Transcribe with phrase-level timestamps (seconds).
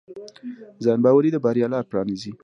[0.83, 2.31] ځانباوري د بریا لاره پرانیزي.